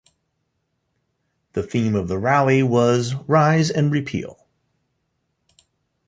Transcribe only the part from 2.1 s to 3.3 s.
rally was